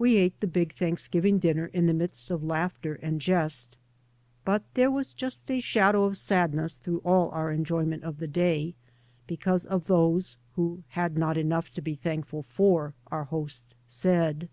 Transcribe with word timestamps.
We 0.00 0.16
ate 0.16 0.40
the 0.40 0.48
big 0.48 0.74
Thanksgiving 0.74 1.38
dinner 1.38 1.66
in 1.66 1.86
the 1.86 1.92
midst 1.94 2.28
of 2.28 2.42
laughter 2.42 2.94
and 2.96 3.20
jest. 3.20 3.76
But 4.44 4.64
there 4.74 4.90
was 4.90 5.14
just 5.14 5.48
a 5.48 5.60
shadow 5.60 6.02
of 6.06 6.16
sadness 6.16 6.74
through 6.74 7.02
all 7.04 7.30
our 7.30 7.52
enjoyment 7.52 8.02
of 8.02 8.18
the 8.18 8.26
day, 8.26 8.74
because 9.28 9.64
of 9.64 9.86
those" 9.86 10.38
who 10.56 10.82
had 10.88 11.16
not 11.16 11.36
enough 11.36 11.72
to 11.74 11.80
be 11.80 11.94
thankful 11.94 12.42
for," 12.42 12.94
our 13.12 13.26
host 13.26 13.76
said. 13.86 14.48